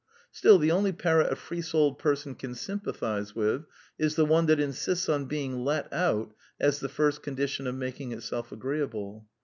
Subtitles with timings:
[0.31, 3.65] Still, the only parrot a free souled person can sympathize with
[3.99, 8.11] is the one that insists on being let out as the first condition of making
[8.11, 9.27] itself agreeable.